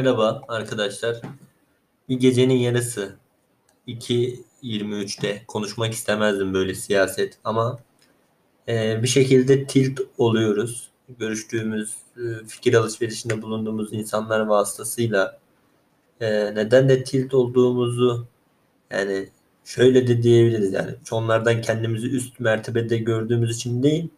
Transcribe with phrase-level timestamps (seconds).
[0.00, 1.20] Merhaba arkadaşlar.
[2.08, 3.16] Bir gecenin yarısı
[3.88, 7.78] 2.23'te konuşmak istemezdim böyle siyaset ama
[8.68, 10.90] e, bir şekilde tilt oluyoruz.
[11.18, 15.38] Görüştüğümüz, e, fikir alışverişinde bulunduğumuz insanlar vasıtasıyla
[16.20, 18.26] e, neden de tilt olduğumuzu
[18.90, 19.28] yani
[19.64, 24.08] şöyle de diyebiliriz yani onlardan kendimizi üst mertebede gördüğümüz için değil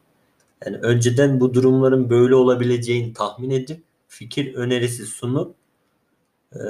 [0.66, 5.61] yani önceden bu durumların böyle olabileceğini tahmin edip fikir önerisi sunup
[6.54, 6.60] e,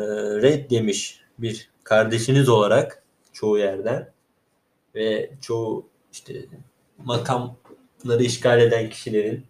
[0.42, 4.12] red demiş bir kardeşiniz olarak çoğu yerden
[4.94, 6.34] ve çoğu işte
[6.98, 9.44] makamları işgal eden kişilerin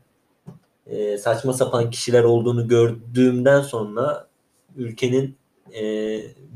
[0.87, 4.29] e, saçma sapan kişiler olduğunu gördüğümden sonra
[4.77, 5.37] ülkenin
[5.75, 5.83] e,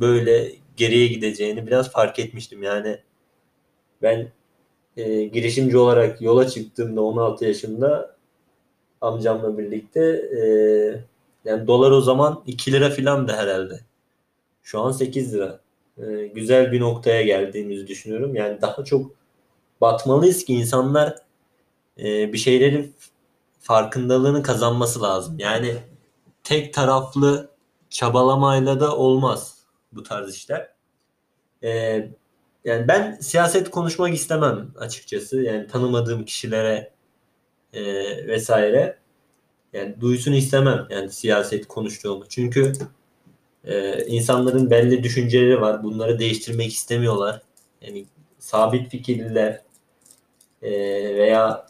[0.01, 2.63] böyle geriye gideceğini biraz fark etmiştim.
[2.63, 2.99] Yani
[4.03, 4.29] ben
[4.97, 8.17] e, girişimci olarak yola çıktığımda 16 yaşında
[9.01, 10.01] amcamla birlikte
[11.47, 13.81] yani dolar o zaman 2 lira filan da herhalde.
[14.63, 15.61] Şu an 8 lira.
[15.99, 18.35] E, güzel bir noktaya geldiğimizi düşünüyorum.
[18.35, 19.11] Yani daha çok
[19.81, 21.17] batmalıyız ki insanlar
[21.99, 22.95] e, bir şeylerin
[23.61, 25.39] farkındalığını kazanması lazım.
[25.39, 25.77] Yani
[26.45, 27.51] tek taraflı
[27.91, 29.59] çabalamayla da olmaz
[29.93, 30.69] bu tarz işler.
[31.63, 31.71] E,
[32.65, 35.43] yani ben siyaset konuşmak istemem açıkçası.
[35.43, 36.93] Yani tanımadığım kişilere
[37.73, 37.83] e,
[38.27, 38.99] vesaire.
[39.77, 42.25] Yani duysun istemem yani siyaset konuştuğumu.
[42.29, 42.73] Çünkü
[43.65, 45.83] e, insanların belli düşünceleri var.
[45.83, 47.43] Bunları değiştirmek istemiyorlar.
[47.83, 48.07] Yani
[48.39, 49.63] sabit fikirliler
[50.63, 50.71] e,
[51.17, 51.67] veya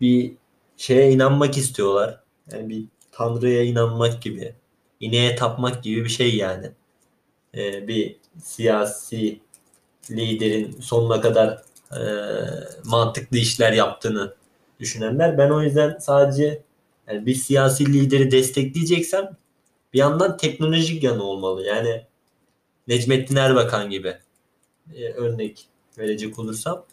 [0.00, 0.32] bir
[0.76, 2.20] şeye inanmak istiyorlar.
[2.52, 4.54] Yani bir tanrıya inanmak gibi,
[5.00, 6.70] ineğe tapmak gibi bir şey yani.
[7.56, 9.40] E, bir siyasi
[10.10, 11.62] liderin sonuna kadar
[11.92, 12.02] e,
[12.84, 14.34] mantıklı işler yaptığını
[14.80, 15.38] düşünenler.
[15.38, 16.62] Ben o yüzden sadece
[17.10, 19.36] yani bir siyasi lideri destekleyeceksem
[19.92, 21.66] bir yandan teknolojik yanı olmalı.
[21.66, 22.06] Yani
[22.88, 24.16] Necmettin Erbakan gibi
[24.94, 25.68] e, örnek
[25.98, 26.86] verecek olursam.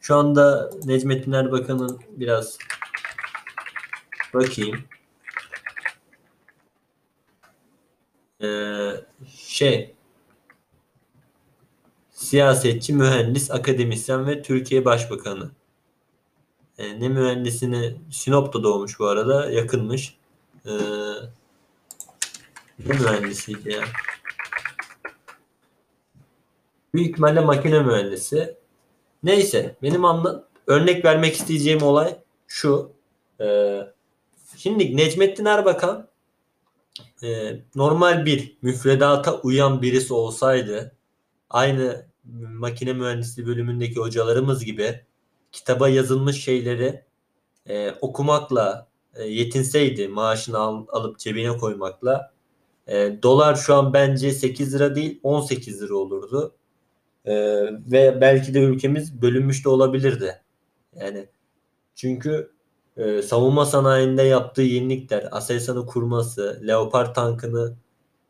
[0.00, 2.58] Şu anda Necmettin Erbakan'ın biraz
[4.34, 4.84] bakayım.
[8.42, 8.90] Ee,
[9.36, 9.94] şey
[12.10, 15.50] siyasetçi, mühendis, akademisyen ve Türkiye Başbakanı.
[16.78, 19.50] E, ne mühendisini Sinop'ta doğmuş bu arada.
[19.50, 20.16] Yakınmış.
[20.66, 20.72] E,
[22.86, 23.84] ne mühendisiydi ya?
[26.94, 28.56] Büyük ihtimalle makine mühendisi.
[29.22, 32.92] Neyse benim anla örnek vermek isteyeceğim olay şu.
[33.40, 33.78] E,
[34.56, 36.08] şimdi Necmettin Erbakan
[37.22, 40.92] e, normal bir müfredata uyan birisi olsaydı
[41.50, 42.06] aynı
[42.40, 45.04] makine mühendisliği bölümündeki hocalarımız gibi
[45.52, 47.04] kitaba yazılmış şeyleri
[47.66, 52.32] e, okumakla e, yetinseydi maaşını al, alıp cebine koymakla
[52.86, 56.54] e, dolar şu an bence 8 lira değil 18 lira olurdu.
[57.24, 57.34] E,
[57.92, 60.42] ve belki de ülkemiz bölünmüş de olabilirdi.
[60.96, 61.28] Yani
[61.94, 62.52] çünkü
[62.96, 67.74] e, savunma sanayinde yaptığı yenilikler, Aselsan'ı kurması, Leopard tankını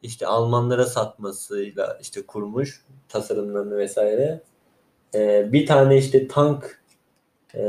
[0.02, 4.42] işte Almanlara satmasıyla işte kurmuş tasarımlarını vesaire.
[5.14, 6.82] E, bir tane işte tank
[7.54, 7.62] e,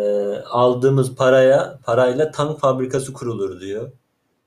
[0.49, 3.91] aldığımız paraya parayla tank fabrikası kurulur diyor.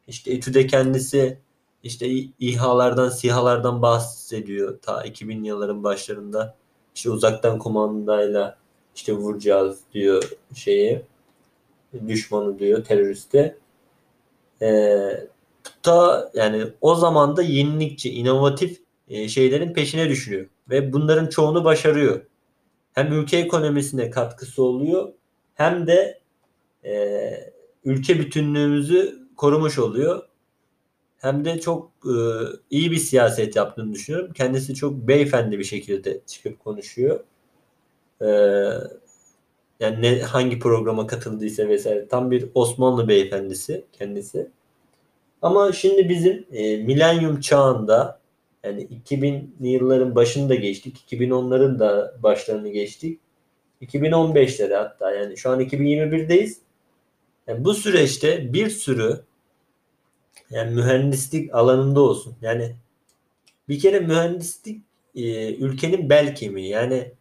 [0.09, 1.39] İşte Etüde kendisi
[1.83, 2.07] işte
[2.41, 6.57] İHA'lardan, SİHA'lardan bahsediyor ta 2000 yılların başlarında.
[6.95, 8.59] İşte uzaktan kumandayla
[8.95, 11.03] işte vuracağız diyor şeyi
[12.09, 13.59] düşmanı diyor teröriste.
[14.63, 15.29] Ee,
[15.83, 22.27] ta yani o zaman da yenilikçi, inovatif e, şeylerin peşine düşüyor ve bunların çoğunu başarıyor.
[22.93, 25.13] Hem ülke ekonomisine katkısı oluyor
[25.55, 26.21] hem de
[26.85, 27.53] e,
[27.85, 30.23] ülke bütünlüğümüzü korumuş oluyor.
[31.19, 32.17] Hem de çok e,
[32.71, 34.33] iyi bir siyaset yaptığını düşünüyorum.
[34.33, 37.21] Kendisi çok beyefendi bir şekilde çıkıp konuşuyor.
[38.21, 38.27] E,
[39.81, 44.51] yani ne, hangi programa katıldıysa vesaire tam bir Osmanlı beyefendisi kendisi.
[45.43, 48.21] Ama şimdi bizim e, milenyum çağında
[48.65, 51.05] yani 2000'li yılların başında geçtik.
[51.11, 53.21] 2010'ların da başlarını geçtik.
[53.83, 56.57] 2015'lere hatta yani şu an 2021'deyiz.
[57.47, 59.21] Yani bu süreçte bir sürü
[60.51, 62.37] yani mühendislik alanında olsun.
[62.43, 62.77] Yani
[63.69, 64.83] bir kere mühendislik
[65.15, 66.69] e, ülkenin bel kemiği.
[66.69, 67.13] Yani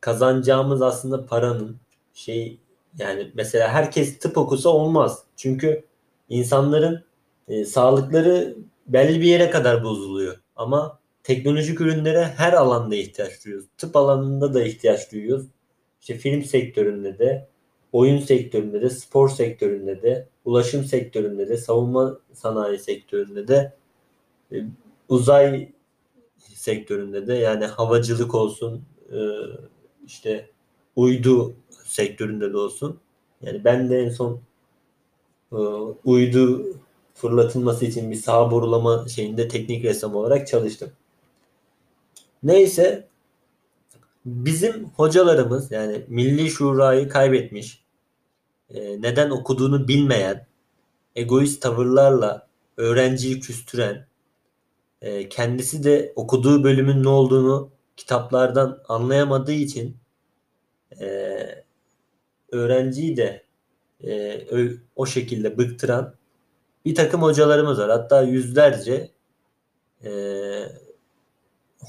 [0.00, 1.76] kazanacağımız aslında paranın
[2.14, 2.58] şey
[2.98, 5.24] yani mesela herkes tıp okusa olmaz.
[5.36, 5.84] Çünkü
[6.28, 7.04] insanların
[7.48, 8.56] e, sağlıkları
[8.86, 10.36] belli bir yere kadar bozuluyor.
[10.56, 10.99] Ama
[11.30, 13.68] teknolojik ürünlere her alanda ihtiyaç duyuyoruz.
[13.78, 15.46] Tıp alanında da ihtiyaç duyuyoruz.
[16.00, 17.48] İşte film sektöründe de,
[17.92, 23.72] oyun sektöründe de, spor sektöründe de, ulaşım sektöründe de, savunma sanayi sektöründe de
[24.52, 24.56] e,
[25.08, 25.72] uzay
[26.38, 28.82] sektöründe de yani havacılık olsun
[29.12, 29.18] e,
[30.06, 30.50] işte
[30.96, 31.54] uydu
[31.84, 33.00] sektöründe de olsun.
[33.42, 34.40] Yani ben de en son
[35.52, 35.56] e,
[36.04, 36.66] uydu
[37.14, 40.90] fırlatılması için bir sağ borulama şeyinde teknik ressam olarak çalıştım.
[42.42, 43.08] Neyse
[44.26, 47.84] bizim hocalarımız yani milli şurayı kaybetmiş,
[48.70, 50.46] e, neden okuduğunu bilmeyen,
[51.16, 54.06] egoist tavırlarla öğrenciyi küstüren,
[55.02, 59.96] e, kendisi de okuduğu bölümün ne olduğunu kitaplardan anlayamadığı için
[61.00, 61.64] e,
[62.52, 63.44] öğrenciyi de
[64.96, 66.14] o şekilde bıktıran
[66.84, 67.90] bir takım hocalarımız var.
[67.90, 69.10] Hatta yüzlerce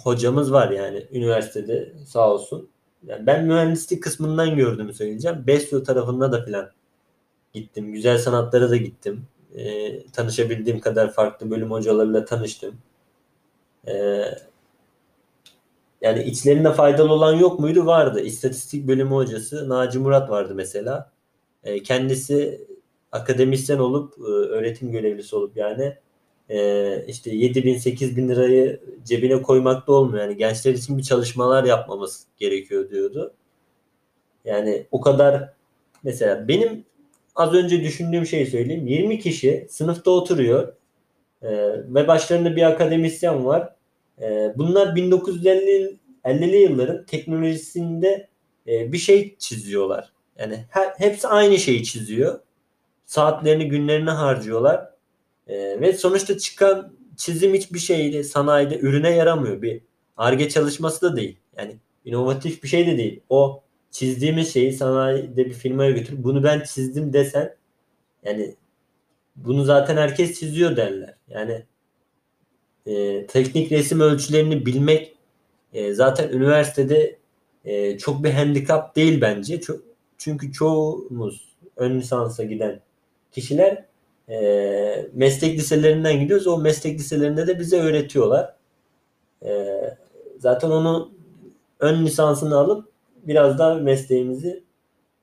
[0.03, 2.69] hocamız var yani üniversitede sağ olsun.
[3.07, 5.44] Yani ben mühendislik kısmından gördüğümü söyleyeceğim.
[5.48, 6.69] Besyo tarafında da filan
[7.53, 7.94] gittim.
[7.94, 9.27] Güzel sanatlara da gittim.
[9.56, 12.75] E, tanışabildiğim kadar farklı bölüm hocalarıyla tanıştım.
[13.88, 14.24] E,
[16.01, 17.86] yani içlerinde faydalı olan yok muydu?
[17.86, 18.21] Vardı.
[18.21, 21.12] İstatistik bölümü hocası Naci Murat vardı mesela.
[21.63, 22.68] E, kendisi
[23.12, 25.98] akademisyen olup e, öğretim görevlisi olup yani
[26.51, 30.24] e, işte 7 bin 8 bin lirayı cebine koymak da olmuyor.
[30.24, 33.33] Yani gençler için bir çalışmalar yapmamız gerekiyor diyordu.
[34.45, 35.53] Yani o kadar
[36.03, 36.86] mesela benim
[37.36, 38.88] az önce düşündüğüm şeyi söyleyeyim.
[38.88, 40.74] 20 kişi sınıfta oturuyor
[41.42, 41.50] e,
[41.88, 43.75] ve başlarında bir akademisyen var.
[44.21, 48.27] E, bunlar 1950 50'li yılların teknolojisinde
[48.68, 50.13] e, bir şey çiziyorlar.
[50.39, 50.65] Yani
[50.98, 52.39] hepsi aynı şeyi çiziyor.
[53.06, 54.90] Saatlerini, günlerini harcıyorlar.
[55.51, 59.62] E, ve sonuçta çıkan çizim hiçbir şeyde sanayide ürüne yaramıyor.
[59.62, 59.81] Bir
[60.18, 61.38] arge çalışması da değil.
[61.57, 63.19] Yani inovatif bir şey de değil.
[63.30, 66.24] O çizdiğimiz şeyi sanayide bir firmaya götür.
[66.24, 67.56] Bunu ben çizdim desen
[68.24, 68.56] yani
[69.36, 71.15] bunu zaten herkes çiziyor derler.
[71.30, 71.65] Yani
[72.86, 75.15] e, teknik resim ölçülerini bilmek
[75.74, 77.18] e, zaten üniversitede
[77.65, 79.62] e, çok bir handikap değil bence.
[80.18, 82.81] Çünkü çoğumuz ön lisansa giden
[83.31, 83.90] kişiler
[84.31, 86.47] e, meslek liselerinden gidiyoruz.
[86.47, 88.55] O meslek liselerinde de bize öğretiyorlar.
[89.45, 89.79] E,
[90.37, 91.11] zaten onu
[91.79, 92.89] ön lisansını alıp
[93.23, 94.63] biraz daha mesleğimizi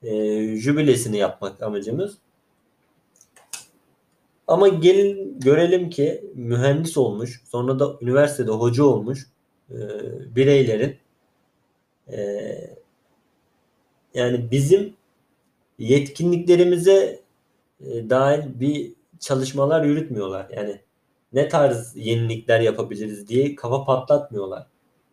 [0.02, 0.10] e,
[0.56, 2.18] jübilesini yapmak amacımız.
[4.46, 9.26] Ama gelin görelim ki mühendis olmuş, sonra da üniversitede hoca olmuş
[9.70, 9.76] e,
[10.36, 10.96] bireylerin
[12.12, 12.18] e,
[14.14, 14.94] yani bizim
[15.78, 17.20] yetkinliklerimize
[17.80, 20.46] e, dahil bir çalışmalar yürütmüyorlar.
[20.56, 20.80] Yani
[21.32, 24.66] ne tarz yenilikler yapabiliriz diye kafa patlatmıyorlar.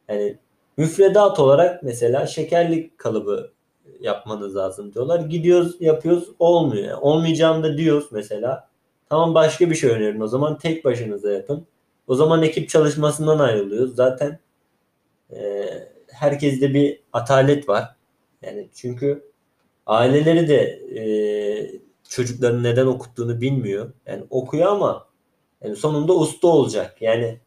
[0.09, 0.37] Yani
[0.77, 3.51] müfredat olarak mesela şekerlik kalıbı
[3.99, 5.19] yapmanız lazım diyorlar.
[5.19, 6.83] Gidiyoruz yapıyoruz olmuyor.
[6.83, 8.69] Yani olmayacağını da diyoruz mesela.
[9.09, 11.67] Tamam başka bir şey önerin o zaman tek başınıza yapın.
[12.07, 13.95] O zaman ekip çalışmasından ayrılıyoruz.
[13.95, 14.39] Zaten
[15.33, 15.65] e,
[16.07, 17.95] herkeste bir atalet var.
[18.41, 19.31] Yani çünkü
[19.85, 20.61] aileleri de
[20.99, 21.01] e,
[22.09, 23.93] çocukların neden okuttuğunu bilmiyor.
[24.05, 25.07] Yani okuyor ama
[25.61, 27.01] yani sonunda usta olacak.
[27.01, 27.39] Yani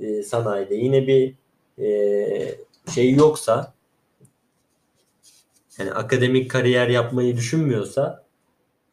[0.00, 1.34] e, sanayide yine bir
[1.78, 2.54] e,
[2.94, 3.74] şey yoksa
[5.78, 8.24] yani akademik kariyer yapmayı düşünmüyorsa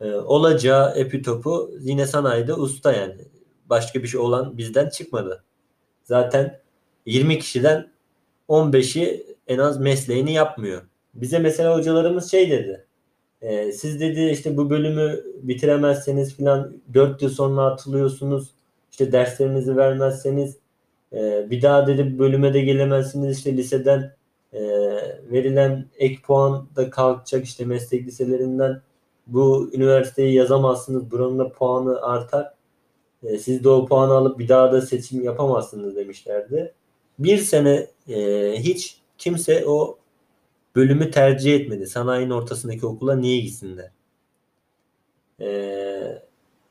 [0.02, 3.22] e, olacağı epitopu yine sanayide usta yani.
[3.70, 5.44] Başka bir şey olan bizden çıkmadı.
[6.04, 6.62] Zaten
[7.06, 7.92] 20 kişiden
[8.50, 10.82] 15'i en az mesleğini yapmıyor.
[11.14, 12.87] Bize mesela hocalarımız şey dedi.
[13.42, 18.52] E, siz dedi işte bu bölümü bitiremezseniz filan 4 yıl sonra atılıyorsunuz.
[18.92, 20.58] İşte derslerinizi vermezseniz
[21.14, 23.38] e, bir daha dedi bölüme de gelemezsiniz.
[23.38, 24.16] İşte liseden
[24.54, 24.62] e,
[25.32, 28.82] verilen ek puan da kalkacak işte meslek liselerinden
[29.28, 31.12] bu üniversiteyi yazamazsınız.
[31.12, 32.54] Buranın da puanı artar.
[33.24, 36.74] E, siz de o puanı alıp bir daha da seçim yapamazsınız demişlerdi.
[37.20, 39.98] Bir sene e, hiç kimse o
[40.78, 41.88] bölümü tercih etmedi.
[41.88, 43.92] Sanayinin ortasındaki okula niye gitsinler?
[45.42, 46.24] Ee,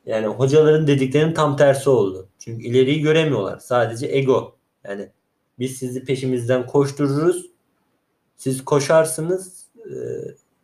[0.07, 2.29] yani hocaların dediklerinin tam tersi oldu.
[2.39, 3.59] Çünkü ileriyi göremiyorlar.
[3.59, 4.57] Sadece ego.
[4.85, 5.11] Yani
[5.59, 7.51] biz sizi peşimizden koştururuz.
[8.37, 9.67] Siz koşarsınız.
[9.79, 9.95] E,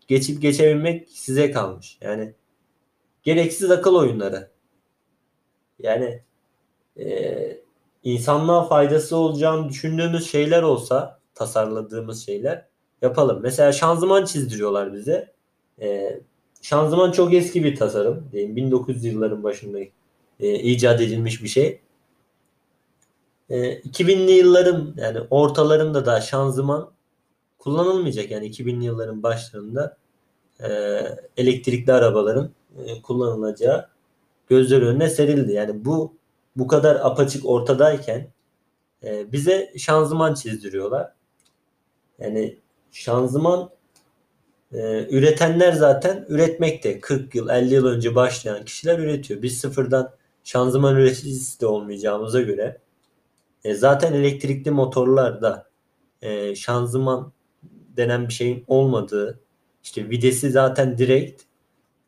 [0.08, 1.98] geçip geçebilmek size kalmış.
[2.00, 2.34] Yani
[3.22, 4.50] gereksiz akıl oyunları.
[5.78, 6.22] Yani
[6.98, 7.62] e,
[8.02, 12.71] insanlığa faydası olacağını düşündüğümüz şeyler olsa tasarladığımız şeyler
[13.02, 13.40] yapalım.
[13.42, 15.32] Mesela şanzıman çizdiriyorlar bize.
[15.80, 16.20] Ee,
[16.62, 18.28] şanzıman çok eski bir tasarım.
[18.32, 19.78] Diyeyim, 1900 yılların başında
[20.40, 21.80] e, icat edilmiş bir şey.
[23.50, 26.90] E, 2000'li yılların yani ortalarında da şanzıman
[27.58, 28.30] kullanılmayacak.
[28.30, 29.96] Yani 2000'li yılların başlarında
[30.60, 30.68] e,
[31.36, 32.50] elektrikli arabaların
[32.86, 33.88] e, kullanılacağı
[34.48, 35.52] gözler önüne serildi.
[35.52, 36.14] Yani bu
[36.56, 38.28] bu kadar apaçık ortadayken
[39.04, 41.12] e, bize şanzıman çizdiriyorlar.
[42.18, 42.58] Yani
[42.92, 43.70] şanzıman
[44.72, 47.00] e, üretenler zaten üretmekte.
[47.00, 49.42] 40 yıl 50 yıl önce başlayan kişiler üretiyor.
[49.42, 50.10] Biz sıfırdan
[50.44, 52.78] şanzıman üreticisi de olmayacağımıza göre
[53.64, 55.66] e, zaten elektrikli motorlarda
[56.22, 57.32] e, şanzıman
[57.96, 59.40] denen bir şeyin olmadığı
[59.84, 61.42] işte videsi zaten direkt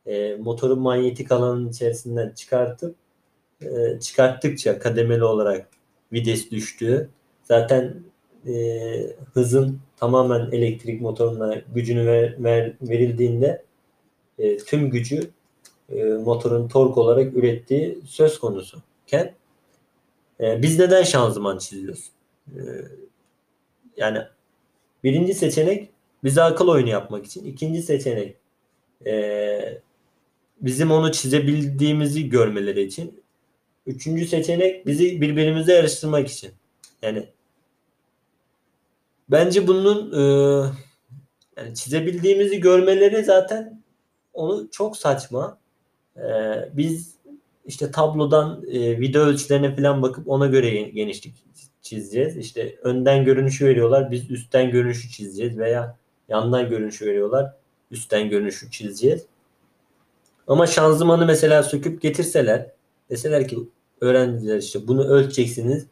[0.06, 2.96] e, motorun manyetik alanın içerisinden çıkartıp
[3.62, 5.68] e, çıkarttıkça kademeli olarak
[6.12, 7.10] vites düştüğü
[7.42, 8.04] zaten
[8.48, 13.62] e, hızın tamamen elektrik motoruna gücünü ver, ver, verildiğinde
[14.38, 15.30] e, tüm gücü
[15.92, 18.82] e, motorun tork olarak ürettiği söz konusu.
[19.06, 19.34] Ken
[20.40, 22.10] e, biz neden şanzıman çiziyoruz?
[22.48, 22.60] E,
[23.96, 24.18] yani
[25.04, 25.88] birinci seçenek
[26.24, 27.44] bize akıl oyunu yapmak için.
[27.44, 28.36] İkinci seçenek
[29.06, 29.82] e,
[30.60, 33.24] bizim onu çizebildiğimizi görmeleri için.
[33.86, 36.50] Üçüncü seçenek bizi birbirimize yarıştırmak için.
[37.02, 37.28] Yani
[39.28, 40.22] bence bunun e,
[41.56, 43.82] yani çizebildiğimizi görmeleri zaten
[44.32, 45.58] onu çok saçma.
[46.16, 46.22] E,
[46.72, 47.14] biz
[47.66, 51.34] işte tablodan e, video ölçülerine falan bakıp ona göre genişlik
[51.82, 52.36] çizeceğiz.
[52.36, 54.10] İşte önden görünüşü veriyorlar.
[54.10, 55.96] Biz üstten görünüşü çizeceğiz veya
[56.28, 57.52] yandan görünüşü veriyorlar.
[57.90, 59.26] Üstten görünüşü çizeceğiz.
[60.46, 62.70] Ama şanzımanı mesela söküp getirseler
[63.10, 63.58] deseler ki
[64.00, 65.86] öğrenciler işte bunu ölçeceksiniz.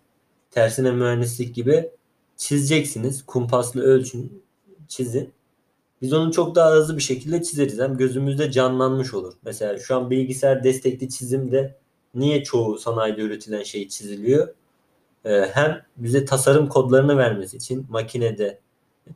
[0.51, 1.91] Tersine mühendislik gibi
[2.43, 3.27] çizeceksiniz.
[3.27, 4.43] Kumpaslı ölçün,
[4.89, 5.33] çizin.
[6.03, 7.79] Biz onu çok daha hızlı bir şekilde çizeriz.
[7.79, 9.35] Hem gözümüzde canlanmış olur.
[9.45, 11.77] Mesela şu an bilgisayar destekli çizimde
[12.15, 14.55] niye çoğu sanayide üretilen şey çiziliyor?
[15.25, 18.61] Ee, hem bize tasarım kodlarını vermesi için makinede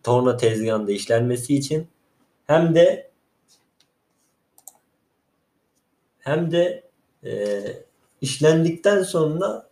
[0.02, 1.88] torna tezgahında işlenmesi için
[2.47, 3.11] hem de
[6.18, 6.83] hem de
[7.25, 7.62] e,
[8.21, 9.68] işlendikten sonra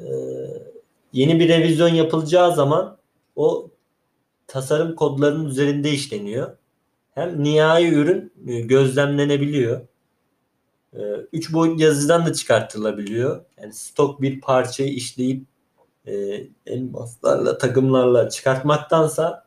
[0.00, 0.04] e,
[1.14, 2.98] yeni bir revizyon yapılacağı zaman
[3.36, 3.70] o
[4.46, 6.56] tasarım kodlarının üzerinde işleniyor.
[7.14, 9.80] Hem nihai ürün e, gözlemlenebiliyor.
[10.92, 11.00] E,
[11.32, 13.44] üç boyut yazıdan da çıkartılabiliyor.
[13.60, 15.44] Yani stok bir parçayı işleyip
[16.06, 19.44] e, elmaslarla, takımlarla çıkartmaktansa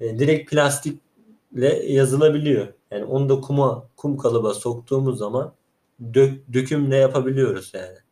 [0.00, 2.68] direkt plastikle yazılabiliyor.
[2.90, 5.52] Yani onu da kuma, kum kalıba soktuğumuz zaman
[6.14, 8.03] dök, dökümle yapabiliyoruz yani.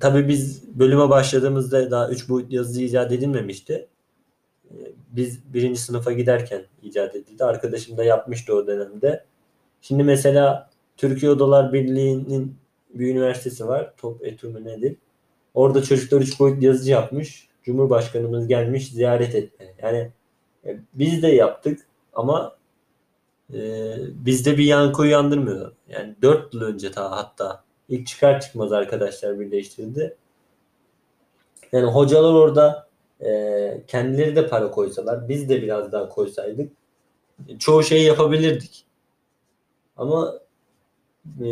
[0.00, 3.88] Tabii biz bölüme başladığımızda daha üç boyut yazı icat edilmemişti.
[4.70, 4.74] Ee,
[5.10, 7.44] biz birinci sınıfa giderken icat edildi.
[7.44, 9.24] Arkadaşım da yapmıştı o dönemde.
[9.80, 12.56] Şimdi mesela Türkiye Odalar Birliği'nin
[12.94, 13.94] bir üniversitesi var.
[13.96, 14.96] Top Etu mu nedir?
[15.54, 17.48] Orada çocuklar üç boyut yazıcı yapmış.
[17.62, 19.74] Cumhurbaşkanımız gelmiş ziyaret etmeye.
[19.82, 20.10] Yani
[20.64, 22.56] e, biz de yaptık ama
[23.54, 23.58] e,
[24.12, 25.72] bizde bir yankı uyandırmıyor.
[25.88, 30.16] Yani 4 yıl önce ta hatta ilk çıkar çıkmaz arkadaşlar birleştirdi.
[31.72, 32.88] Yani hocalar orada
[33.20, 36.72] e, kendileri de para koysalar biz de biraz daha koysaydık
[37.58, 38.84] çoğu şeyi yapabilirdik.
[39.96, 40.34] Ama
[41.40, 41.50] e,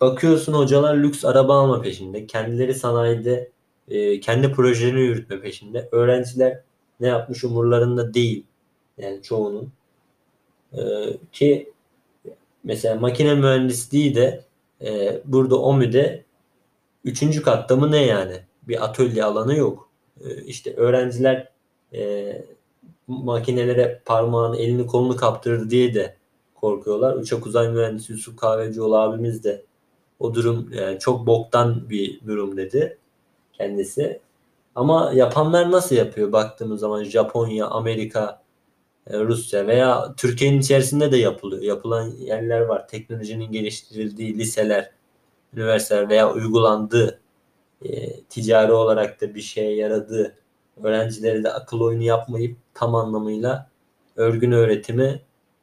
[0.00, 2.26] bakıyorsun hocalar lüks araba alma peşinde.
[2.26, 3.50] Kendileri sanayide
[3.88, 5.88] e, kendi projelerini yürütme peşinde.
[5.92, 6.60] Öğrenciler
[7.00, 8.44] ne yapmış umurlarında değil.
[8.98, 9.72] Yani çoğunun.
[10.72, 10.82] E,
[11.32, 11.72] ki
[12.64, 14.44] mesela makine mühendisliği de
[14.84, 16.24] e, burada OMÜ'de
[17.04, 18.40] üçüncü katta mı ne yani?
[18.62, 19.88] Bir atölye alanı yok.
[20.24, 21.48] E, işte öğrenciler
[21.94, 22.32] e,
[23.06, 26.16] makinelere parmağını, elini, kolunu kaptırır diye de
[26.54, 27.16] korkuyorlar.
[27.16, 29.64] Uçak uzay mühendisi Yusuf Kahvecioğlu abimiz de
[30.18, 32.98] o durum yani çok boktan bir durum dedi
[33.52, 34.20] kendisi.
[34.74, 38.47] Ama yapanlar nasıl yapıyor baktığımız zaman Japonya, Amerika, e,
[39.12, 41.62] Rusya veya Türkiye'nin içerisinde de yapılıyor.
[41.62, 42.88] Yapılan yerler var.
[42.88, 44.90] Teknolojinin geliştirildiği liseler,
[45.54, 47.20] üniversiteler veya uygulandığı
[47.84, 50.36] e, ticari olarak da bir şeye yaradığı
[50.82, 53.70] öğrencileri de akıl oyunu yapmayıp tam anlamıyla
[54.16, 55.22] örgün öğretimi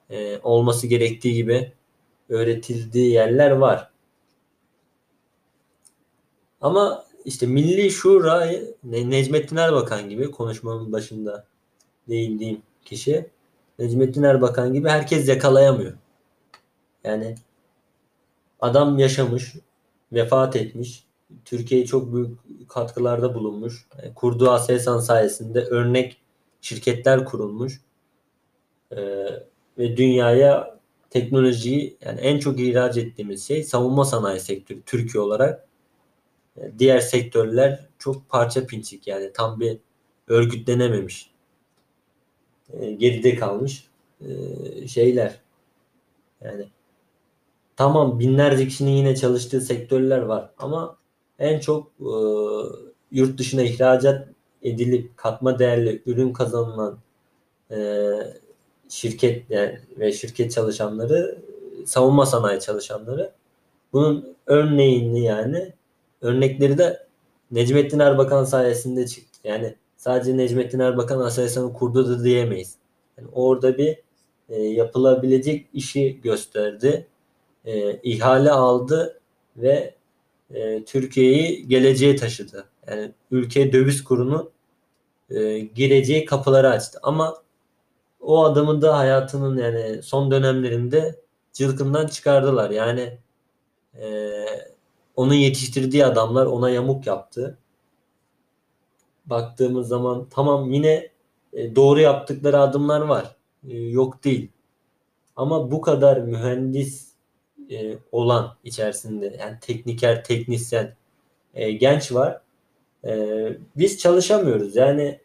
[0.10, 1.74] e, olması gerektiği gibi
[2.30, 3.90] öğretildiği yerler var.
[6.62, 8.52] Ama işte Milli Şura
[8.84, 11.48] Necmettin Erbakan gibi konuşmamın başında
[12.10, 13.35] değindiğim kişi
[13.80, 15.94] Necmettin Erbakan gibi herkes yakalayamıyor.
[17.04, 17.36] Yani
[18.60, 19.56] adam yaşamış,
[20.14, 21.04] vefat etmiş,
[21.46, 22.40] Türkiye'ye çok büyük
[22.70, 23.88] katkılarda bulunmuş.
[24.16, 26.22] Kurduğu Aselsan sayesinde örnek
[26.62, 27.82] şirketler kurulmuş.
[28.92, 29.26] Ee,
[29.78, 30.80] ve dünyaya
[31.10, 35.68] teknolojiyi yani en çok ihraç ettiğimiz şey savunma sanayi sektörü Türkiye olarak.
[36.80, 39.78] diğer sektörler çok parça pinçik yani tam bir
[40.28, 41.35] örgütlenememiş.
[42.74, 43.88] E, geride kalmış
[44.22, 45.40] e, şeyler.
[46.44, 46.66] Yani
[47.76, 50.98] tamam binlerce kişinin yine çalıştığı sektörler var ama
[51.40, 52.12] en çok e,
[53.12, 54.28] yurt dışına ihracat
[54.64, 56.98] edilip katma değerli ürün kazanılan
[57.72, 57.78] e,
[58.90, 61.42] şirket yani ve şirket çalışanları
[61.86, 63.32] savunma sanayi çalışanları
[63.94, 65.74] bunun örneğini yani
[66.22, 67.06] örnekleri de
[67.52, 69.40] Necmettin Erbakan sayesinde çıktı.
[69.44, 69.76] Yani
[70.06, 72.76] sadece Necmettin Erbakan Aselsan'ı kurdu da diyemeyiz.
[73.18, 73.98] Yani orada bir
[74.50, 77.08] e, yapılabilecek işi gösterdi.
[77.66, 79.20] E, ihale aldı
[79.58, 79.96] ve
[80.54, 82.66] e, Türkiye'yi geleceğe taşıdı.
[82.88, 84.52] Yani ülke döviz kurunu
[85.30, 87.00] e, gireceği kapıları açtı.
[87.04, 87.36] Ama
[88.22, 91.16] o adamı da hayatının yani son dönemlerinde
[91.54, 92.70] cılkından çıkardılar.
[92.70, 93.18] Yani
[94.02, 94.32] e,
[95.16, 97.58] onun yetiştirdiği adamlar ona yamuk yaptı.
[99.26, 101.10] Baktığımız zaman tamam yine
[101.54, 103.36] e, doğru yaptıkları adımlar var.
[103.68, 104.52] E, yok değil.
[105.36, 107.12] Ama bu kadar mühendis
[107.72, 110.96] e, olan içerisinde yani tekniker, teknisyen
[111.80, 112.42] genç var.
[113.76, 114.76] Biz çalışamıyoruz.
[114.76, 115.20] Yani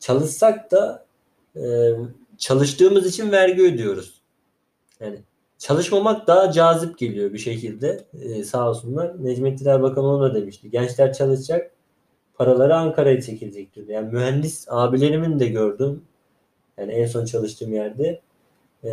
[0.00, 1.06] çalışsak da
[2.38, 4.22] çalıştığımız için vergi ödüyoruz.
[5.00, 5.18] Yani
[5.58, 8.04] çalışmamak daha cazip geliyor bir şekilde.
[8.22, 9.24] E, sağ olsunlar.
[9.24, 10.70] Necmettin Erbakan onu da demişti.
[10.70, 11.70] Gençler çalışacak,
[12.34, 13.88] paraları Ankara'ya çekilecektir.
[13.88, 16.02] Yani mühendis abilerimin de gördüm.
[16.78, 18.20] Yani en son çalıştığım yerde.
[18.84, 18.90] E,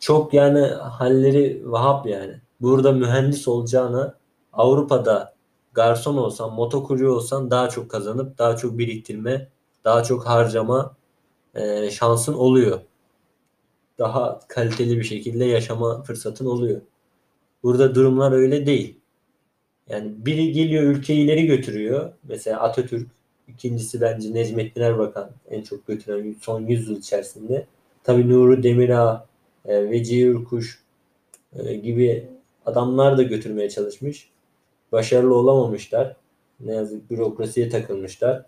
[0.00, 2.40] çok yani halleri vahap yani.
[2.60, 4.14] Burada mühendis olacağına
[4.52, 5.34] Avrupa'da
[5.74, 9.48] garson olsan, motokurye olsan daha çok kazanıp daha çok biriktirme,
[9.84, 10.96] daha çok harcama
[11.54, 12.80] e, şansın oluyor.
[13.98, 16.80] Daha kaliteli bir şekilde yaşama fırsatın oluyor.
[17.62, 19.00] Burada durumlar öyle değil.
[19.90, 22.12] Yani biri geliyor ülkeyi ileri götürüyor.
[22.28, 23.08] Mesela Atatürk,
[23.48, 27.66] ikincisi bence Necmettin Erbakan en çok götüren son 100 yıl içerisinde.
[28.04, 29.26] Tabii Nuri Demirağ,
[29.64, 30.82] e, Vecihi Ürkuş
[31.56, 32.28] e, gibi
[32.66, 34.30] adamlar da götürmeye çalışmış.
[34.92, 36.16] Başarılı olamamışlar.
[36.60, 38.46] Ne yazık bürokrasiye takılmışlar.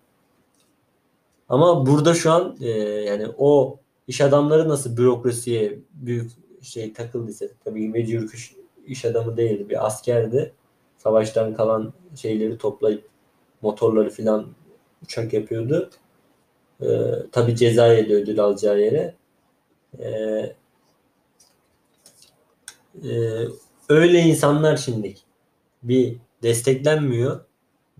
[1.49, 6.31] Ama burada şu an e, yani o iş adamları nasıl bürokrasiye büyük
[6.63, 8.55] şey takıldıysa tabii Vecihi Ürkuş
[8.87, 10.53] iş adamı değildi bir askerdi.
[10.99, 13.09] Savaştan kalan şeyleri toplayıp
[13.63, 14.47] motorları filan
[15.03, 15.91] uçak yapıyordu.
[16.83, 16.87] Ee,
[17.33, 19.15] tabii cezaya da ödül alacağı yere.
[19.99, 20.57] Ee,
[23.05, 23.11] e,
[23.89, 25.15] öyle insanlar şimdi
[25.83, 27.41] bir desteklenmiyor.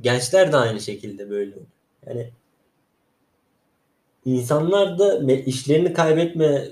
[0.01, 1.57] Gençler de aynı şekilde böyle.
[2.07, 2.31] Yani
[4.25, 6.69] insanlar da işlerini kaybetme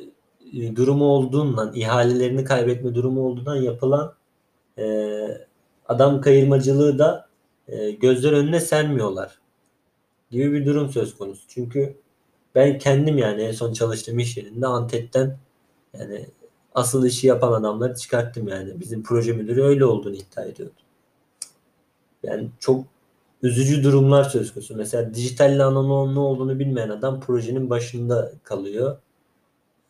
[0.53, 4.15] e, durumu olduğundan, ihalelerini kaybetme durumu olduğundan yapılan
[4.79, 4.87] e,
[5.88, 7.29] adam kayırmacılığı da
[7.68, 9.38] e, gözler önüne sermiyorlar
[10.31, 11.49] gibi bir durum söz konusu.
[11.49, 11.96] Çünkü
[12.55, 15.38] ben kendim yani en son çalıştığım iş yerinde Antep'ten
[15.99, 16.27] yani
[16.75, 18.81] asıl işi yapan adamları çıkarttım yani.
[18.81, 20.75] Bizim proje müdürü öyle olduğunu iddia ediyordu.
[22.22, 22.85] Yani çok
[23.42, 24.77] üzücü durumlar söz konusu.
[24.77, 28.99] Mesela dijital analogun ne olduğunu bilmeyen adam projenin başında kalıyor.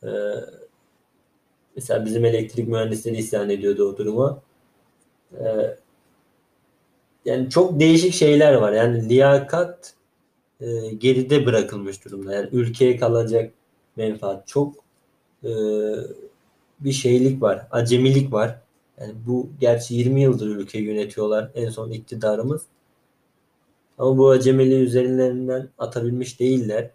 [0.04, 0.08] Ee,
[1.76, 4.42] mesela bizim elektrik mühendisleri isyan ediyordu o duruma.
[5.40, 5.76] Ee,
[7.26, 8.72] yani çok değişik şeyler var.
[8.72, 9.94] Yani liyakat
[10.60, 10.66] e,
[10.98, 12.34] geride bırakılmış durumda.
[12.34, 13.52] Yani ülkeye kalacak
[13.96, 14.74] menfaat çok
[15.44, 15.50] e,
[16.80, 17.66] bir şeylik var.
[17.70, 18.58] Acemilik var.
[19.00, 22.62] Yani bu gerçi 20 yıldır ülkeyi yönetiyorlar en son iktidarımız.
[23.98, 26.90] Ama bu acemiliği üzerinden atabilmiş değiller.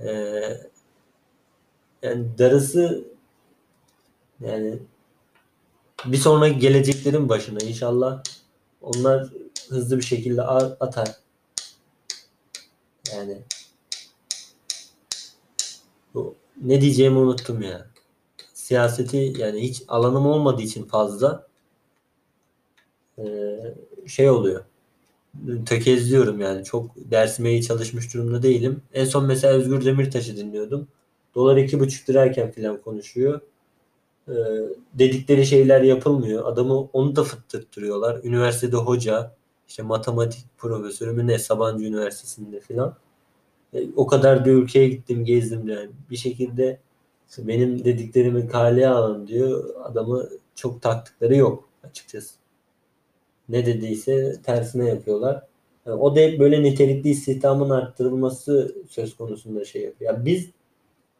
[0.00, 0.60] Ee,
[2.02, 3.04] yani darısı
[4.40, 4.78] yani
[6.04, 8.22] bir sonraki geleceklerin başına inşallah
[8.84, 9.28] onlar
[9.68, 11.08] hızlı bir şekilde atar.
[13.12, 13.38] Yani
[16.14, 17.86] bu, ne diyeceğimi unuttum ya
[18.54, 21.46] siyaseti yani hiç alanım olmadığı için fazla
[24.06, 24.64] şey oluyor.
[25.66, 26.64] Tökezliyorum yani.
[26.64, 28.82] Çok dersime çalışmış durumda değilim.
[28.92, 30.88] En son mesela Özgür Demirtaş'ı dinliyordum.
[31.34, 33.40] Dolar iki buçuk lirayken falan konuşuyor.
[34.28, 34.34] E,
[34.94, 36.46] dedikleri şeyler yapılmıyor.
[36.46, 38.20] Adamı onu da fıttırtıyorlar.
[38.24, 39.34] Üniversitede hoca,
[39.68, 42.96] işte matematik profesörü mü ne Sabancı Üniversitesi'nde falan.
[43.74, 45.90] E, o kadar bir ülkeye gittim, gezdim yani.
[46.10, 46.80] Bir şekilde
[47.38, 49.74] benim dediklerimi kaleye alın diyor.
[49.84, 52.34] Adamı çok taktıkları yok açıkçası.
[53.48, 55.42] Ne dediyse tersine yapıyorlar.
[55.86, 60.12] Yani o da hep böyle nitelikli istihdamın arttırılması söz konusunda şey yapıyor.
[60.12, 60.50] Yani biz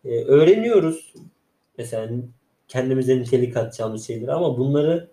[0.05, 1.15] e, öğreniyoruz
[1.79, 2.11] mesela
[2.69, 5.09] kendimize nitelik atacağımız şeyler ama bunları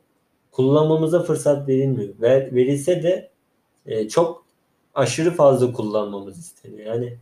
[0.51, 2.13] kullanmamıza fırsat verilmiyor.
[2.21, 3.29] Ver, verilse de
[3.85, 4.45] e, çok
[4.93, 6.87] aşırı fazla kullanmamız isteniyor.
[6.87, 7.17] Yani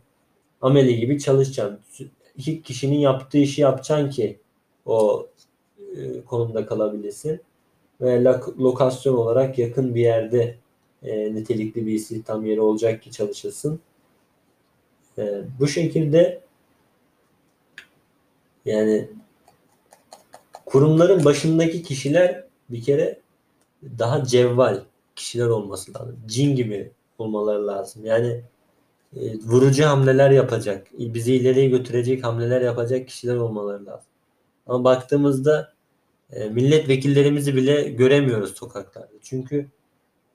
[0.60, 1.78] ameli gibi çalışacağım
[2.36, 4.38] iki kişinin yaptığı işi yapacaksın ki
[4.86, 5.26] o
[5.96, 7.40] e, konumda kalabilesin
[8.00, 8.24] ve
[8.58, 10.56] lokasyon olarak yakın bir yerde
[11.02, 13.80] e, nitelikli bir istihdam yeri olacak ki çalışasın.
[15.18, 16.40] E, bu şekilde
[18.64, 19.08] yani
[20.70, 23.20] kurumların başındaki kişiler bir kere
[23.98, 24.80] daha cevval
[25.16, 26.16] kişiler olması lazım.
[26.26, 28.04] Cin gibi olmaları lazım.
[28.04, 28.42] Yani
[29.16, 34.06] e, vurucu hamleler yapacak, bizi ileriye götürecek hamleler yapacak kişiler olmaları lazım.
[34.66, 35.72] Ama baktığımızda
[36.32, 39.12] e, milletvekillerimizi bile göremiyoruz sokaklarda.
[39.22, 39.66] Çünkü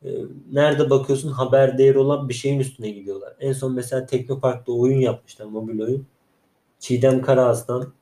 [0.05, 0.09] e,
[0.51, 3.33] nerede bakıyorsun haber değeri olan bir şeyin üstüne gidiyorlar.
[3.39, 6.07] En son mesela Teknopark'ta oyun yapmışlar, mobil oyun.
[6.79, 7.93] Çiğdem Karaaslan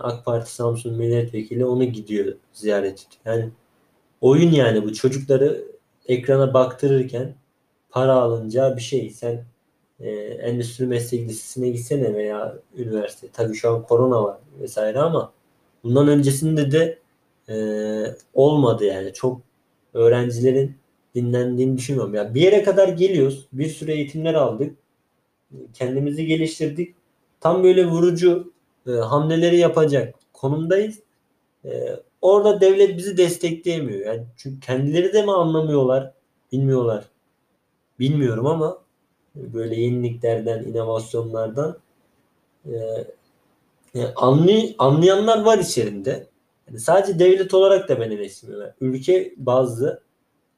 [0.00, 3.36] AK Parti Samsun milletvekili onu gidiyor ziyaret ediyor.
[3.36, 3.50] Yani
[4.20, 5.64] oyun yani bu çocukları
[6.08, 7.34] ekrana baktırırken
[7.90, 9.10] para alınacağı bir şey.
[9.10, 9.44] Sen
[10.00, 13.28] e, endüstri meslek lisesine gitsene veya üniversite.
[13.32, 15.32] Tabii şu an korona var vesaire ama
[15.84, 16.98] bundan öncesinde de
[17.48, 17.56] e,
[18.34, 19.12] olmadı yani.
[19.12, 19.40] Çok
[19.94, 20.76] öğrencilerin
[21.14, 22.14] dinlendiğini düşünmüyorum.
[22.14, 23.48] Ya bir yere kadar geliyoruz.
[23.52, 24.76] Bir sürü eğitimler aldık.
[25.74, 26.94] Kendimizi geliştirdik.
[27.40, 28.53] Tam böyle vurucu
[28.86, 31.00] e, hamleleri yapacak konumdayız.
[31.64, 34.06] E, orada devlet bizi destekleyemiyor.
[34.06, 36.12] Yani çünkü kendileri de mi anlamıyorlar,
[36.52, 37.04] bilmiyorlar.
[37.98, 38.78] Bilmiyorum ama
[39.36, 41.78] böyle yeniliklerden, inovasyonlardan
[42.66, 42.72] e,
[43.94, 46.26] yani anlay, anlayanlar var içerisinde.
[46.68, 48.74] Yani sadece devlet olarak da ben eleştirmiyorum.
[48.80, 50.02] Ülke bazı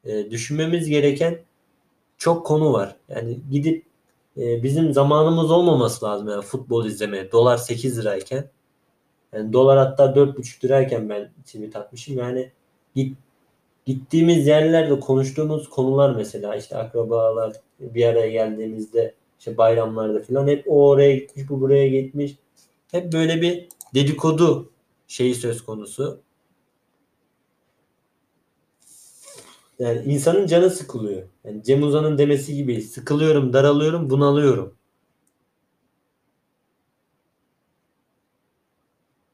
[0.05, 1.39] e, düşünmemiz gereken
[2.17, 2.95] çok konu var.
[3.09, 3.86] Yani gidip
[4.37, 7.31] e, bizim zamanımız olmaması lazım yani futbol izlemeye.
[7.31, 8.49] Dolar 8 lirayken
[9.33, 12.17] yani dolar hatta 4,5 lirayken ben tweet atmışım.
[12.17, 12.51] Yani
[12.95, 13.17] git,
[13.85, 20.89] gittiğimiz yerlerde konuştuğumuz konular mesela işte akrabalar bir araya geldiğimizde işte bayramlarda falan hep o
[20.89, 22.35] oraya gitmiş bu buraya gitmiş.
[22.91, 24.71] Hep böyle bir dedikodu
[25.07, 26.21] şeyi söz konusu.
[29.79, 31.27] Yani insanın canı sıkılıyor.
[31.43, 34.75] Yani Cem Uzan'ın demesi gibi sıkılıyorum, daralıyorum, bunalıyorum.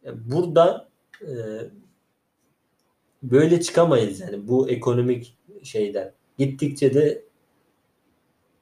[0.04, 0.90] Yani burada
[1.22, 1.32] e,
[3.24, 6.14] böyle çıkamayız yani bu ekonomik şeyden.
[6.38, 7.24] Gittikçe de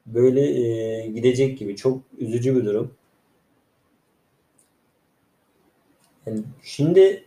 [0.06, 2.96] böyle e, gidecek gibi çok üzücü bir durum.
[6.26, 7.24] Yani şimdi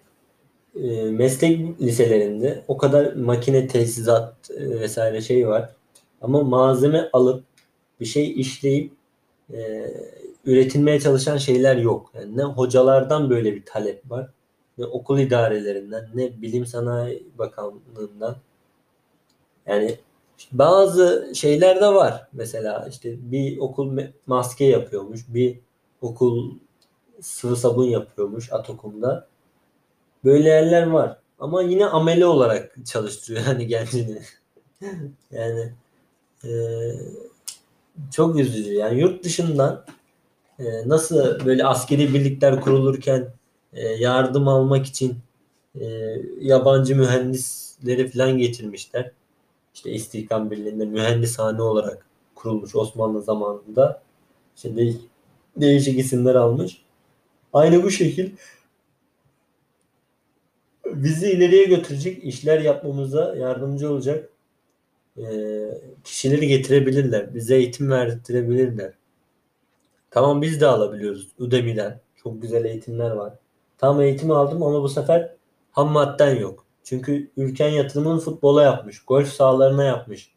[0.76, 5.70] e, meslek liselerinde o kadar makine tesisat e, vesaire şey var.
[6.20, 7.44] Ama malzeme alıp
[8.00, 8.92] bir şey işleyip
[9.52, 9.90] e,
[10.44, 12.10] üretilmeye çalışan şeyler yok.
[12.14, 14.30] Yani ne hocalardan böyle bir talep var.
[14.78, 18.36] Ne okul idarelerinden ne bilim sanayi bakanlığından.
[19.66, 19.98] Yani
[20.52, 22.28] bazı şeyler de var.
[22.32, 25.20] Mesela işte bir okul maske yapıyormuş.
[25.28, 25.58] Bir
[26.02, 26.54] okul
[27.20, 29.28] sıvı sabun yapıyormuş Atokum'da.
[30.24, 31.18] Böyle yerler var.
[31.38, 34.22] Ama yine ameli olarak çalıştırıyor hani gencini.
[35.30, 35.72] yani
[36.44, 36.50] e,
[38.10, 38.72] çok üzücü.
[38.72, 39.84] Yani yurt dışından
[40.58, 43.28] e, nasıl böyle askeri birlikler kurulurken
[43.72, 45.16] e, yardım almak için
[45.80, 45.84] e,
[46.40, 49.10] yabancı mühendisleri falan getirmişler.
[49.74, 54.02] İşte İstihkam Birliği'nde mühendishane olarak kurulmuş Osmanlı zamanında.
[54.56, 54.92] İşte de,
[55.56, 56.82] değişik isimler almış.
[57.52, 58.30] Aynı bu şekil
[61.02, 64.28] bizi ileriye götürecek işler yapmamıza yardımcı olacak
[65.18, 65.24] e,
[66.04, 67.34] kişileri getirebilirler.
[67.34, 68.92] Bize eğitim verdirebilirler.
[70.10, 72.00] Tamam biz de alabiliyoruz Udemy'den.
[72.22, 73.32] Çok güzel eğitimler var.
[73.78, 75.34] Tam eğitimi aldım ama bu sefer
[75.70, 76.64] ham madden yok.
[76.84, 79.04] Çünkü ülken yatırımını futbola yapmış.
[79.04, 80.34] Golf sahalarına yapmış.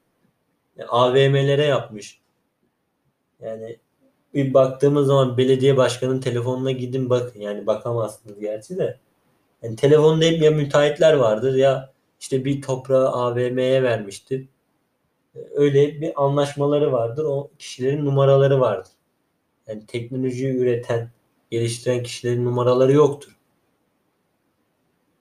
[0.78, 2.22] Yani AVM'lere yapmış.
[3.42, 3.78] Yani
[4.34, 7.40] bir baktığımız zaman belediye başkanının telefonuna gidin bakın.
[7.40, 9.00] Yani bakamazsınız gerçi de.
[9.64, 14.48] Yani telefonda hep ya müteahhitler vardır ya işte bir toprağı AVM'ye vermiştir.
[15.54, 17.26] Öyle bir anlaşmaları vardır.
[17.26, 18.92] O kişilerin numaraları vardır.
[19.68, 21.12] Yani teknolojiyi üreten,
[21.52, 23.38] geliştiren kişilerin numaraları yoktur.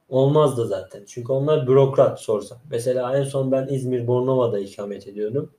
[0.09, 1.05] Olmaz da zaten.
[1.07, 2.61] Çünkü onlar bürokrat sorsa.
[2.70, 5.53] Mesela en son ben İzmir Bornova'da ikamet ediyordum.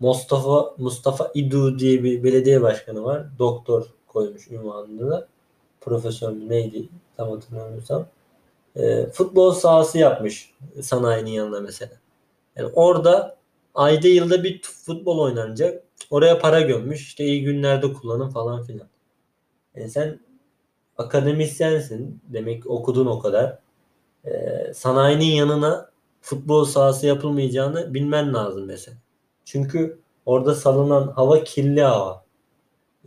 [0.00, 3.26] Mustafa Mustafa İdu diye bir belediye başkanı var.
[3.38, 5.26] Doktor koymuş ünvanını.
[5.80, 8.06] Profesör neydi tam hatırlamıyorsam.
[8.76, 11.92] E, futbol sahası yapmış sanayinin yanına mesela.
[12.56, 13.36] Yani orada
[13.74, 15.84] ayda yılda bir futbol oynanacak.
[16.10, 17.00] Oraya para gömmüş.
[17.02, 18.88] İşte iyi günlerde kullanın falan filan.
[19.74, 20.20] Yani sen
[20.98, 22.20] akademisyensin.
[22.28, 23.58] Demek okudun o kadar.
[24.24, 25.90] Ee, sanayinin yanına
[26.20, 28.96] futbol sahası yapılmayacağını bilmen lazım mesela.
[29.44, 32.24] Çünkü orada salınan hava kirli hava.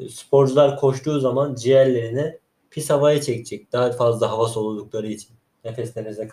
[0.09, 2.39] Sporcular koştuğu zaman ciğerlerine
[2.73, 3.71] pis havaya çekecek.
[3.71, 5.29] Daha fazla hava soludukları için.
[5.65, 6.29] Nefes nefese.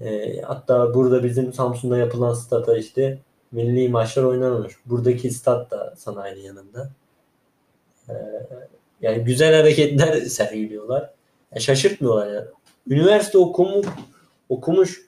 [0.00, 3.18] E, hatta burada bizim Samsun'da yapılan stada işte
[3.52, 4.74] milli maçlar oynanmış.
[4.86, 6.90] Buradaki stat da sanayinin yanında.
[8.08, 8.14] E,
[9.00, 11.10] yani güzel hareketler sergiliyorlar.
[11.52, 12.46] Yani şaşırtmıyorlar yani.
[12.86, 13.82] Üniversite okumu,
[14.48, 15.02] okumuş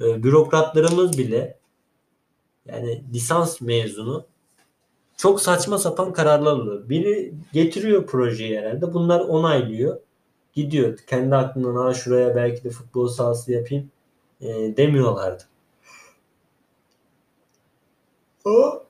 [0.00, 1.58] e, bürokratlarımız bile
[2.66, 4.26] yani lisans mezunu
[5.18, 6.88] çok saçma sapan kararlar alıyor.
[6.88, 8.94] Biri getiriyor projeyi herhalde.
[8.94, 10.00] Bunlar onaylıyor.
[10.52, 10.98] Gidiyor.
[11.06, 13.90] Kendi aklından ha şuraya belki de futbol sahası yapayım
[14.40, 15.42] e, demiyorlardı.
[18.44, 18.82] O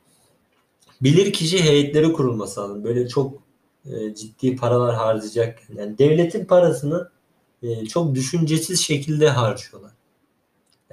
[1.02, 2.84] bilir kişi heyetleri kurulması lazım.
[2.84, 3.42] Böyle çok
[3.86, 5.58] e, ciddi paralar harcayacak.
[5.76, 7.10] Yani devletin parasını
[7.62, 9.92] e, çok düşüncesiz şekilde harcıyorlar.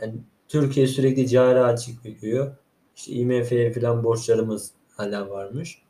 [0.01, 0.13] Yani
[0.47, 2.55] Türkiye sürekli cari açık veriyor.
[2.95, 5.81] İşte IMF'ye falan borçlarımız hala varmış.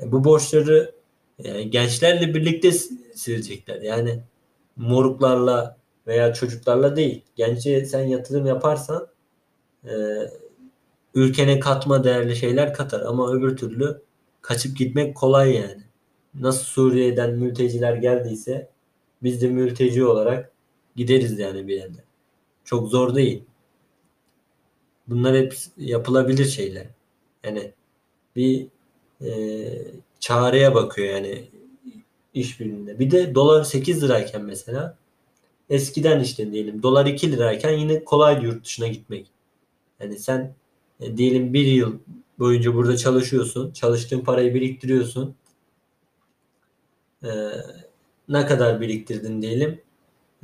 [0.00, 0.94] E, bu borçları
[1.38, 2.72] e, gençlerle birlikte
[3.14, 3.80] silecekler.
[3.80, 4.22] Yani
[4.76, 7.22] moruklarla veya çocuklarla değil.
[7.36, 9.08] Gence sen yatırım yaparsan
[9.84, 9.92] e,
[11.14, 14.02] ülkene katma değerli şeyler katar ama öbür türlü
[14.42, 15.82] kaçıp gitmek kolay yani.
[16.34, 18.70] Nasıl Suriye'den mülteciler geldiyse
[19.22, 20.52] biz de mülteci olarak
[20.96, 22.04] gideriz yani bir yerde.
[22.64, 23.44] Çok zor değil.
[25.08, 26.86] Bunlar hep yapılabilir şeyler.
[27.44, 27.72] Yani
[28.36, 28.66] bir
[29.24, 29.30] e,
[30.20, 31.48] çareye bakıyor yani
[32.34, 32.98] iş birliğinde.
[32.98, 34.96] Bir de dolar 8 lirayken mesela
[35.70, 39.30] eskiden işte diyelim dolar 2 lirayken yine kolay yurt dışına gitmek.
[40.00, 40.54] Yani sen
[41.00, 41.98] e, diyelim bir yıl
[42.38, 43.72] boyunca burada çalışıyorsun.
[43.72, 45.34] Çalıştığın parayı biriktiriyorsun.
[47.24, 47.30] E,
[48.28, 49.80] ne kadar biriktirdin diyelim.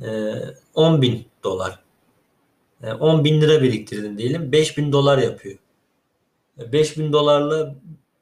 [0.01, 0.33] E,
[0.73, 1.79] 10 bin dolar.
[2.83, 4.51] E, 10 bin lira biriktirdin diyelim.
[4.51, 5.57] 5 bin dolar yapıyor.
[6.71, 7.75] 5 e, bin dolarla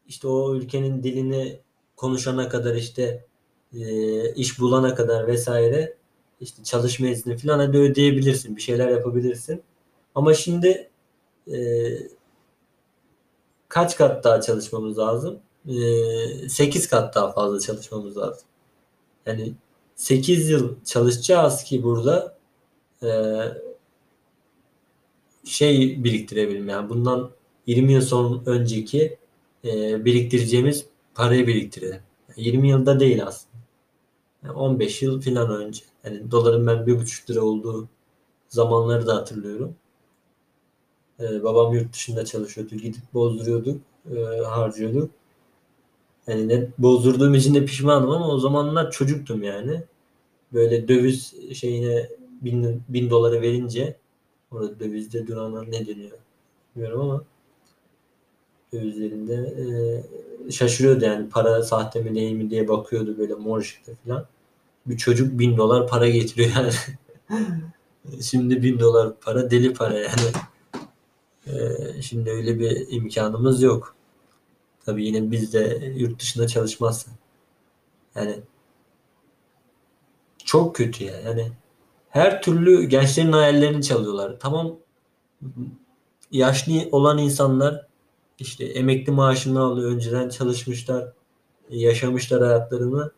[0.08, 1.60] işte o ülkenin dilini
[1.95, 3.26] konuşana kadar işte
[3.73, 5.97] e, iş bulana kadar vesaire
[6.41, 8.56] işte çalışma izni falan hadi ödeyebilirsin.
[8.56, 9.63] Bir şeyler yapabilirsin.
[10.15, 10.89] Ama şimdi
[11.52, 11.58] e,
[13.69, 15.39] kaç kat daha çalışmamız lazım?
[15.67, 18.47] E, 8 kat daha fazla çalışmamız lazım.
[19.26, 19.54] Yani
[19.95, 22.38] 8 yıl çalışacağız ki burada
[23.04, 23.10] e,
[25.43, 26.69] şey biriktirebilim.
[26.69, 27.32] Yani bundan
[27.67, 29.17] 20 yıl son önceki
[29.65, 32.01] e, biriktireceğimiz parayı biriktirelim.
[32.36, 33.58] 20 yılda değil aslında.
[34.43, 35.84] Yani 15 yıl falan önce.
[36.03, 37.89] Yani doların ben bir buçuk lira olduğu
[38.49, 39.75] zamanları da hatırlıyorum.
[41.19, 42.75] Ee, babam yurt dışında çalışıyordu.
[42.75, 43.82] Gidip bozduruyorduk,
[44.15, 45.12] e, harcıyorduk.
[46.27, 49.84] Yani ne, bozdurduğum için de pişmanım ama o zamanlar çocuktum yani.
[50.53, 52.10] Böyle döviz şeyine
[52.41, 53.97] bin, bin dolara verince
[54.51, 56.17] orada dövizde durana ne deniyor
[56.75, 57.23] bilmiyorum ama
[58.73, 59.34] dövizlerinde
[60.47, 64.25] e, şaşırıyordu yani para sahte mi değil mi diye bakıyordu böyle mor ışıkta falan.
[64.86, 66.71] Bir çocuk bin dolar para getiriyor yani.
[68.21, 70.32] Şimdi bin dolar para deli para yani.
[71.47, 73.95] Ee, şimdi öyle bir imkanımız yok.
[74.86, 77.13] Tabii yine biz de yurt dışında çalışmazsak.
[78.15, 78.39] Yani
[80.45, 81.19] çok kötü ya.
[81.19, 81.51] Yani
[82.10, 84.39] her türlü gençlerin hayallerini çalıyorlar.
[84.39, 84.75] Tamam
[86.32, 87.87] yaşlı olan insanlar
[88.39, 89.91] işte emekli maaşını alıyor.
[89.91, 91.13] Önceden çalışmışlar.
[91.69, 93.12] Yaşamışlar hayatlarını.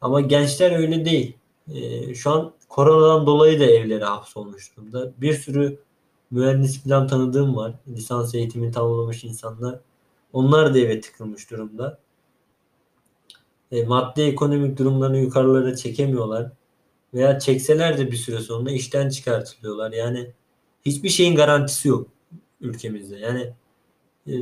[0.00, 1.36] Ama gençler öyle değil.
[1.74, 5.12] Ee, şu an koronadan dolayı da evlere hapsolmuş durumda.
[5.18, 5.78] Bir sürü
[6.30, 7.74] mühendis falan tanıdığım var.
[7.88, 9.80] Lisans eğitimini tamamlamış insanlar.
[10.32, 11.98] Onlar da eve tıkılmış durumda.
[13.72, 16.52] E, maddi ekonomik durumlarını yukarılara çekemiyorlar.
[17.14, 19.92] Veya çekseler de bir süre sonra işten çıkartılıyorlar.
[19.92, 20.30] Yani
[20.86, 22.08] hiçbir şeyin garantisi yok
[22.60, 23.16] ülkemizde.
[23.18, 23.52] Yani
[24.28, 24.32] e,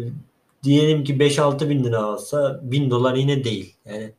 [0.62, 3.76] diyelim ki 5-6 bin lira alsa 1000 dolar yine değil.
[3.84, 4.12] Yani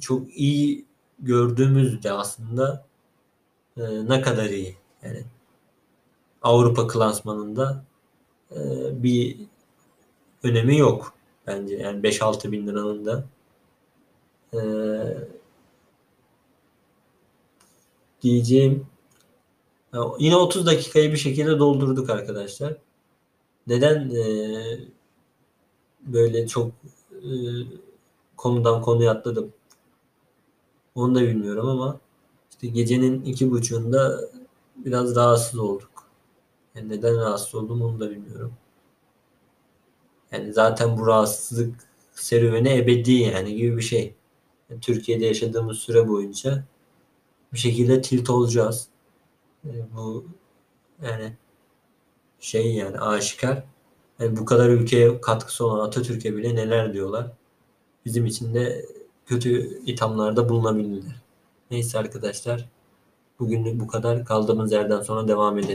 [0.00, 0.84] çok iyi
[1.18, 2.86] gördüğümüzde aslında
[3.76, 4.76] e, ne kadar iyi.
[5.02, 5.24] Yani
[6.42, 7.84] Avrupa klasmanında
[8.52, 8.58] e,
[9.02, 9.36] bir
[10.42, 11.14] önemi yok
[11.46, 11.76] bence.
[11.76, 13.24] Yani 5-6 bin liranın da
[14.54, 14.60] e,
[18.22, 18.86] diyeceğim
[20.18, 22.76] yine 30 dakikayı bir şekilde doldurduk arkadaşlar.
[23.66, 24.24] Neden e,
[26.06, 26.72] böyle çok
[27.12, 27.30] e,
[28.36, 29.52] konudan konuya atladım?
[30.94, 32.00] Onu da bilmiyorum ama
[32.50, 34.20] işte gecenin iki buçuğunda
[34.76, 35.90] biraz rahatsız olduk.
[36.74, 38.54] Yani neden rahatsız oldum onu da bilmiyorum.
[40.32, 41.74] Yani zaten bu rahatsızlık
[42.12, 44.14] serüveni ebedi yani gibi bir şey.
[44.70, 46.64] Yani Türkiye'de yaşadığımız süre boyunca
[47.52, 48.88] bir şekilde tilt olacağız.
[49.64, 50.24] Yani bu
[51.02, 51.36] yani
[52.40, 53.64] şey yani aşikar.
[54.20, 57.26] Yani bu kadar ülkeye katkısı olan Atatürk'e bile neler diyorlar.
[58.04, 58.86] Bizim için de
[59.26, 61.22] kötü ithamlarda bulunabilirler.
[61.70, 62.68] Neyse arkadaşlar.
[63.40, 64.24] Bugünlük bu kadar.
[64.24, 65.70] Kaldığımız yerden sonra devam edelim.